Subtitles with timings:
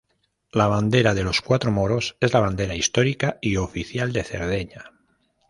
[0.51, 4.93] La bandera de los Cuatro Moros es la bandera histórica y oficial de Cerdeña.